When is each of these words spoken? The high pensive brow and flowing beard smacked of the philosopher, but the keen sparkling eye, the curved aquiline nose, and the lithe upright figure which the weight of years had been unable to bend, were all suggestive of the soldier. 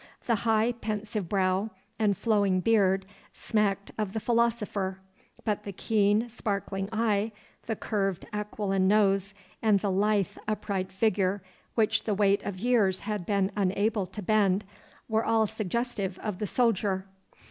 The 0.25 0.49
high 0.49 0.71
pensive 0.71 1.29
brow 1.29 1.69
and 1.99 2.17
flowing 2.17 2.59
beard 2.59 3.05
smacked 3.33 3.91
of 3.99 4.13
the 4.13 4.19
philosopher, 4.19 4.99
but 5.45 5.61
the 5.61 5.71
keen 5.71 6.27
sparkling 6.27 6.89
eye, 6.91 7.31
the 7.67 7.75
curved 7.75 8.25
aquiline 8.33 8.87
nose, 8.87 9.35
and 9.61 9.79
the 9.79 9.91
lithe 9.91 10.39
upright 10.47 10.91
figure 10.91 11.43
which 11.75 12.05
the 12.05 12.15
weight 12.15 12.41
of 12.41 12.57
years 12.57 13.01
had 13.01 13.27
been 13.27 13.51
unable 13.55 14.07
to 14.07 14.23
bend, 14.23 14.63
were 15.07 15.23
all 15.23 15.45
suggestive 15.45 16.17
of 16.17 16.39
the 16.39 16.47
soldier. 16.47 17.05